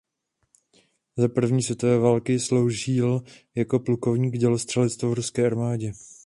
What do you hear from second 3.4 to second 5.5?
jako plukovník dělostřelectva v ruské